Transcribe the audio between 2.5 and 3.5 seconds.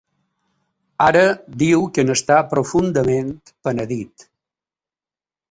‘profundament